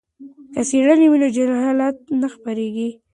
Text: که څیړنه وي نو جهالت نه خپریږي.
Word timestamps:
که 0.53 0.61
څیړنه 0.69 1.05
وي 1.09 1.17
نو 1.21 1.27
جهالت 1.35 1.97
نه 2.21 2.27
خپریږي. 2.35 2.89